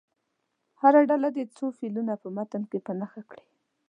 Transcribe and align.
هره 0.81 1.01
ډله 1.09 1.29
دې 1.35 1.43
څو 1.57 1.65
فعلونه 1.77 2.13
په 2.21 2.27
متن 2.35 2.63
کې 2.69 2.79
په 2.85 2.91
نښه 2.99 3.21
کړي. 3.29 3.45